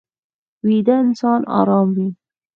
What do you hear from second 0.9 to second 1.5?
انسان